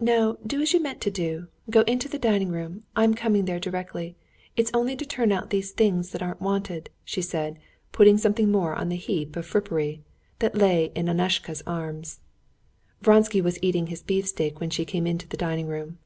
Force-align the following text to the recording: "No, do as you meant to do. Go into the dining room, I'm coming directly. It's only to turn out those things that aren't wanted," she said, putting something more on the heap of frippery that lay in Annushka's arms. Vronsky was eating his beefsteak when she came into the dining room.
"No, 0.00 0.38
do 0.46 0.62
as 0.62 0.72
you 0.72 0.80
meant 0.82 1.02
to 1.02 1.10
do. 1.10 1.48
Go 1.68 1.82
into 1.82 2.08
the 2.08 2.18
dining 2.18 2.48
room, 2.48 2.84
I'm 2.96 3.12
coming 3.12 3.44
directly. 3.44 4.16
It's 4.56 4.70
only 4.72 4.96
to 4.96 5.04
turn 5.04 5.30
out 5.30 5.50
those 5.50 5.72
things 5.72 6.08
that 6.12 6.22
aren't 6.22 6.40
wanted," 6.40 6.88
she 7.04 7.20
said, 7.20 7.58
putting 7.92 8.16
something 8.16 8.50
more 8.50 8.74
on 8.74 8.88
the 8.88 8.96
heap 8.96 9.36
of 9.36 9.44
frippery 9.44 10.00
that 10.38 10.54
lay 10.54 10.86
in 10.94 11.04
Annushka's 11.06 11.62
arms. 11.66 12.20
Vronsky 13.02 13.42
was 13.42 13.58
eating 13.60 13.88
his 13.88 14.02
beefsteak 14.02 14.58
when 14.58 14.70
she 14.70 14.86
came 14.86 15.06
into 15.06 15.28
the 15.28 15.36
dining 15.36 15.66
room. 15.66 15.98